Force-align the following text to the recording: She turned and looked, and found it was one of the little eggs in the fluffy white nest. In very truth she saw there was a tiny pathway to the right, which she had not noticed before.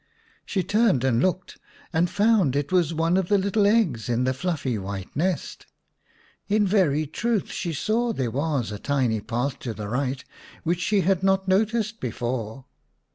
She 0.47 0.63
turned 0.63 1.03
and 1.03 1.21
looked, 1.21 1.59
and 1.93 2.09
found 2.09 2.55
it 2.55 2.71
was 2.71 2.91
one 2.91 3.17
of 3.17 3.27
the 3.27 3.37
little 3.37 3.67
eggs 3.67 4.09
in 4.09 4.23
the 4.23 4.33
fluffy 4.33 4.75
white 4.79 5.15
nest. 5.15 5.67
In 6.49 6.65
very 6.65 7.05
truth 7.05 7.51
she 7.51 7.71
saw 7.71 8.11
there 8.11 8.31
was 8.31 8.71
a 8.71 8.79
tiny 8.79 9.19
pathway 9.21 9.59
to 9.59 9.73
the 9.75 9.87
right, 9.87 10.23
which 10.63 10.81
she 10.81 11.01
had 11.01 11.21
not 11.21 11.47
noticed 11.47 11.99
before. 11.99 12.65